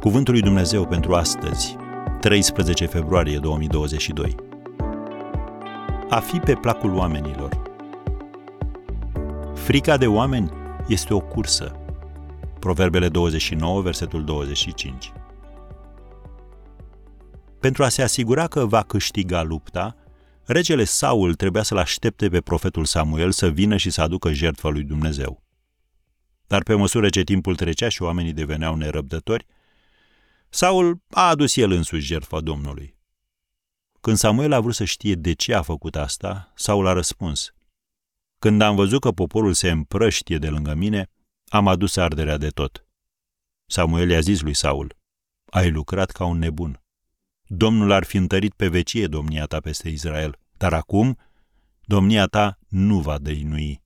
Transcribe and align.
Cuvântul 0.00 0.32
lui 0.32 0.42
Dumnezeu 0.42 0.86
pentru 0.86 1.14
astăzi, 1.14 1.76
13 2.20 2.86
februarie 2.86 3.38
2022. 3.38 4.34
A 6.08 6.20
fi 6.20 6.38
pe 6.38 6.54
placul 6.54 6.94
oamenilor. 6.94 7.62
Frica 9.54 9.96
de 9.96 10.06
oameni 10.06 10.50
este 10.88 11.14
o 11.14 11.20
cursă. 11.20 11.80
Proverbele 12.58 13.08
29, 13.08 13.80
versetul 13.80 14.24
25. 14.24 15.12
Pentru 17.60 17.84
a 17.84 17.88
se 17.88 18.02
asigura 18.02 18.46
că 18.46 18.66
va 18.66 18.82
câștiga 18.82 19.42
lupta, 19.42 19.96
regele 20.44 20.84
Saul 20.84 21.34
trebuia 21.34 21.62
să-l 21.62 21.78
aștepte 21.78 22.28
pe 22.28 22.40
profetul 22.40 22.84
Samuel 22.84 23.30
să 23.30 23.48
vină 23.48 23.76
și 23.76 23.90
să 23.90 24.02
aducă 24.02 24.32
jertfa 24.32 24.68
lui 24.68 24.82
Dumnezeu. 24.82 25.42
Dar 26.46 26.62
pe 26.62 26.74
măsură 26.74 27.08
ce 27.08 27.22
timpul 27.22 27.56
trecea 27.56 27.88
și 27.88 28.02
oamenii 28.02 28.32
deveneau 28.32 28.74
nerăbdători, 28.74 29.46
Saul 30.48 31.02
a 31.10 31.28
adus 31.28 31.56
el 31.56 31.70
însuși 31.70 32.06
jertfa 32.06 32.40
Domnului. 32.40 32.96
Când 34.00 34.16
Samuel 34.16 34.52
a 34.52 34.60
vrut 34.60 34.74
să 34.74 34.84
știe 34.84 35.14
de 35.14 35.32
ce 35.32 35.54
a 35.54 35.62
făcut 35.62 35.96
asta, 35.96 36.52
Saul 36.54 36.86
a 36.86 36.92
răspuns, 36.92 37.54
Când 38.38 38.60
am 38.60 38.76
văzut 38.76 39.00
că 39.00 39.12
poporul 39.12 39.52
se 39.52 39.70
împrăștie 39.70 40.38
de 40.38 40.48
lângă 40.48 40.74
mine, 40.74 41.10
am 41.48 41.68
adus 41.68 41.96
arderea 41.96 42.36
de 42.36 42.48
tot. 42.48 42.86
Samuel 43.66 44.10
i-a 44.10 44.20
zis 44.20 44.40
lui 44.40 44.54
Saul, 44.54 44.96
Ai 45.44 45.70
lucrat 45.70 46.10
ca 46.10 46.24
un 46.24 46.38
nebun. 46.38 46.82
Domnul 47.46 47.90
ar 47.90 48.04
fi 48.04 48.16
întărit 48.16 48.54
pe 48.54 48.68
vecie 48.68 49.06
domnia 49.06 49.44
ta 49.44 49.60
peste 49.60 49.88
Israel, 49.88 50.38
dar 50.56 50.72
acum 50.72 51.18
domnia 51.84 52.26
ta 52.26 52.58
nu 52.68 53.00
va 53.00 53.18
dăinui. 53.18 53.82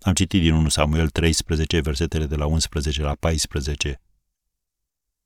Am 0.00 0.14
citit 0.14 0.40
din 0.40 0.54
1 0.54 0.68
Samuel 0.68 1.08
13, 1.08 1.80
versetele 1.80 2.26
de 2.26 2.36
la 2.36 2.46
11 2.46 3.02
la 3.02 3.14
14. 3.14 4.00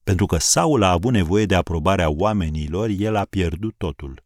Pentru 0.05 0.27
că 0.27 0.39
Saul 0.39 0.83
a 0.83 0.91
avut 0.91 1.13
nevoie 1.13 1.47
de 1.47 1.55
aprobarea 1.55 2.11
oamenilor, 2.11 2.89
el 2.89 3.17
a 3.17 3.25
pierdut 3.25 3.75
totul. 3.77 4.25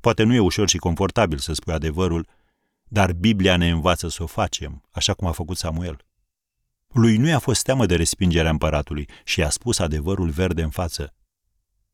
Poate 0.00 0.22
nu 0.22 0.34
e 0.34 0.38
ușor 0.38 0.68
și 0.68 0.78
confortabil 0.78 1.38
să 1.38 1.52
spui 1.52 1.72
adevărul, 1.72 2.26
dar 2.84 3.12
Biblia 3.12 3.56
ne 3.56 3.70
învață 3.70 4.08
să 4.08 4.22
o 4.22 4.26
facem, 4.26 4.82
așa 4.90 5.14
cum 5.14 5.26
a 5.28 5.32
făcut 5.32 5.56
Samuel. 5.56 6.06
Lui 6.88 7.16
nu 7.16 7.26
i-a 7.26 7.38
fost 7.38 7.62
teamă 7.62 7.86
de 7.86 7.96
respingerea 7.96 8.50
împăratului 8.50 9.08
și 9.24 9.40
i-a 9.40 9.50
spus 9.50 9.78
adevărul 9.78 10.30
verde 10.30 10.62
în 10.62 10.70
față. 10.70 11.14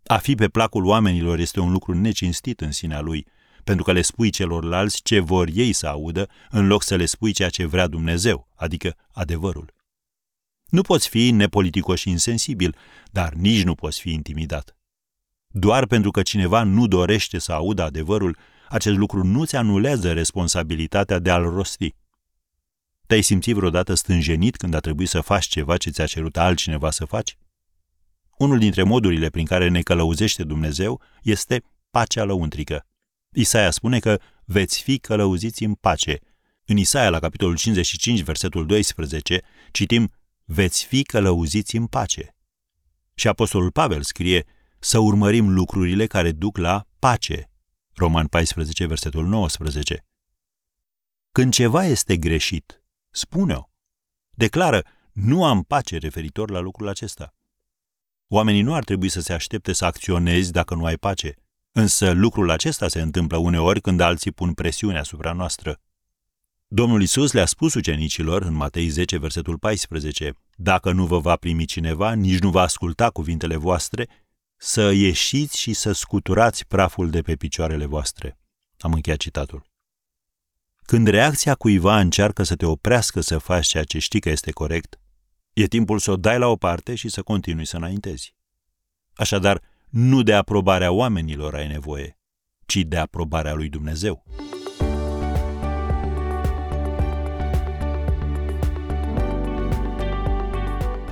A 0.06 0.16
fi 0.16 0.34
pe 0.34 0.48
placul 0.48 0.84
oamenilor 0.84 1.38
este 1.38 1.60
un 1.60 1.72
lucru 1.72 1.94
necinstit 1.94 2.60
în 2.60 2.72
sinea 2.72 3.00
lui, 3.00 3.26
pentru 3.64 3.84
că 3.84 3.92
le 3.92 4.02
spui 4.02 4.30
celorlalți 4.30 5.02
ce 5.02 5.20
vor 5.20 5.48
ei 5.52 5.72
să 5.72 5.86
audă, 5.86 6.28
în 6.50 6.66
loc 6.66 6.82
să 6.82 6.96
le 6.96 7.04
spui 7.04 7.32
ceea 7.32 7.48
ce 7.48 7.66
vrea 7.66 7.86
Dumnezeu, 7.86 8.48
adică 8.54 8.96
adevărul. 9.12 9.72
Nu 10.68 10.82
poți 10.82 11.08
fi 11.08 11.30
nepoliticos 11.30 12.00
și 12.00 12.10
insensibil, 12.10 12.76
dar 13.10 13.32
nici 13.32 13.62
nu 13.62 13.74
poți 13.74 14.00
fi 14.00 14.10
intimidat. 14.10 14.76
Doar 15.46 15.86
pentru 15.86 16.10
că 16.10 16.22
cineva 16.22 16.62
nu 16.62 16.86
dorește 16.86 17.38
să 17.38 17.52
audă 17.52 17.82
adevărul, 17.82 18.36
acest 18.68 18.96
lucru 18.96 19.24
nu 19.24 19.44
ți 19.44 19.56
anulează 19.56 20.12
responsabilitatea 20.12 21.18
de 21.18 21.30
a-l 21.30 21.42
rosti. 21.42 21.94
Te-ai 23.06 23.22
simțit 23.22 23.54
vreodată 23.54 23.94
stânjenit 23.94 24.56
când 24.56 24.74
a 24.74 24.78
trebuit 24.78 25.08
să 25.08 25.20
faci 25.20 25.46
ceva 25.46 25.76
ce 25.76 25.90
ți-a 25.90 26.06
cerut 26.06 26.36
altcineva 26.36 26.90
să 26.90 27.04
faci? 27.04 27.36
Unul 28.38 28.58
dintre 28.58 28.82
modurile 28.82 29.28
prin 29.28 29.44
care 29.44 29.68
ne 29.68 29.80
călăuzește 29.82 30.44
Dumnezeu 30.44 31.02
este 31.22 31.62
pacea 31.90 32.24
lăuntrică. 32.24 32.86
Isaia 33.32 33.70
spune 33.70 33.98
că 33.98 34.20
veți 34.44 34.82
fi 34.82 34.98
călăuziți 34.98 35.64
în 35.64 35.74
pace. 35.74 36.18
În 36.64 36.76
Isaia, 36.76 37.10
la 37.10 37.18
capitolul 37.18 37.56
55, 37.56 38.22
versetul 38.22 38.66
12, 38.66 39.40
citim 39.70 40.12
veți 40.45 40.84
fi 40.84 41.03
călăuziți 41.03 41.77
în 41.77 41.87
pace. 41.87 42.37
Și 43.15 43.28
Apostolul 43.28 43.71
Pavel 43.71 44.03
scrie 44.03 44.47
să 44.78 44.99
urmărim 44.99 45.55
lucrurile 45.55 46.06
care 46.06 46.32
duc 46.32 46.56
la 46.56 46.87
pace. 46.99 47.50
Roman 47.94 48.27
14, 48.27 48.87
versetul 48.87 49.27
19. 49.27 50.06
Când 51.33 51.53
ceva 51.53 51.84
este 51.84 52.16
greșit, 52.16 52.83
spune-o. 53.10 53.62
Declară, 54.31 54.83
nu 55.12 55.44
am 55.44 55.62
pace 55.62 55.99
referitor 55.99 56.50
la 56.50 56.59
lucrul 56.59 56.88
acesta. 56.88 57.34
Oamenii 58.28 58.62
nu 58.62 58.75
ar 58.75 58.84
trebui 58.84 59.09
să 59.09 59.21
se 59.21 59.33
aștepte 59.33 59.72
să 59.72 59.84
acționezi 59.84 60.53
dacă 60.53 60.75
nu 60.75 60.84
ai 60.84 60.97
pace, 60.97 61.34
însă 61.72 62.10
lucrul 62.10 62.50
acesta 62.50 62.88
se 62.88 63.00
întâmplă 63.00 63.37
uneori 63.37 63.81
când 63.81 64.00
alții 64.00 64.33
pun 64.33 64.54
presiune 64.54 64.99
asupra 64.99 65.33
noastră. 65.33 65.81
Domnul 66.66 67.02
Isus 67.02 67.32
le-a 67.32 67.47
spus 67.47 67.75
ucenicilor 67.75 68.42
în 68.42 68.54
Matei 68.54 68.88
10, 68.88 69.19
versetul 69.19 69.58
14, 69.58 70.34
Dacă 70.56 70.92
nu 70.92 71.06
vă 71.06 71.19
va 71.19 71.36
primi 71.36 71.64
cineva, 71.64 72.12
nici 72.12 72.38
nu 72.38 72.50
va 72.50 72.60
asculta 72.60 73.10
cuvintele 73.10 73.56
voastre, 73.56 74.08
să 74.56 74.91
ieșiți 74.91 75.58
și 75.58 75.72
să 75.72 75.92
scuturați 75.92 76.66
praful 76.66 77.10
de 77.10 77.22
pe 77.22 77.36
picioarele 77.36 77.86
voastre. 77.86 78.38
Am 78.78 78.92
încheiat 78.92 79.19
citatul. 79.19 79.66
Când 80.82 81.06
reacția 81.08 81.54
cuiva 81.54 82.00
încearcă 82.00 82.42
să 82.42 82.56
te 82.56 82.66
oprească 82.66 83.20
să 83.20 83.38
faci 83.38 83.66
ceea 83.66 83.84
ce 83.84 83.98
știi 83.98 84.20
că 84.20 84.30
este 84.30 84.50
corect, 84.50 85.00
e 85.53 85.66
timpul 85.66 85.98
să 85.98 86.10
o 86.10 86.16
dai 86.16 86.38
la 86.38 86.47
o 86.47 86.56
parte 86.56 86.94
și 86.94 87.08
să 87.08 87.22
continui 87.22 87.66
să 87.66 87.76
înaintezi. 87.76 88.34
Așadar, 89.14 89.62
nu 89.88 90.22
de 90.22 90.34
aprobarea 90.34 90.91
oamenilor 90.91 91.54
ai 91.54 91.66
nevoie, 91.66 92.19
ci 92.66 92.76
de 92.76 92.97
aprobarea 92.97 93.54
lui 93.54 93.69
Dumnezeu. 93.69 94.24